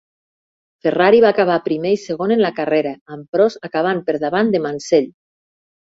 Ferrari 0.85 1.19
va 1.25 1.29
acabar 1.35 1.57
primer 1.67 1.91
i 1.95 1.99
segon 2.05 2.33
en 2.37 2.41
la 2.45 2.51
carrera, 2.61 2.95
amb 3.17 3.29
Prost 3.37 3.69
acabant 3.69 4.03
per 4.09 4.17
davant 4.25 4.51
de 4.57 4.63
Mansell. 4.69 5.11